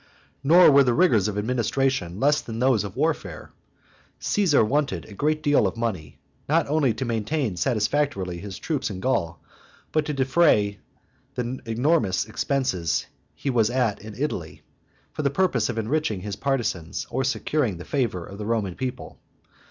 [0.43, 3.51] Nor were the rigors of administration less than those of warfare.
[4.19, 6.17] Caesar wanted a great deal of money,
[6.49, 9.39] not only to maintain satisfactorily his troops in Gaul,
[9.91, 10.79] but to defray
[11.35, 14.63] the enormous expenses he was at in Italy,
[15.11, 19.19] for the purpose of enriching his partisans, or securing the favor of the Roman people.